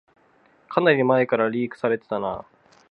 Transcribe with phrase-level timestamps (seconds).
[0.67, 2.43] かなり前からリークされてたな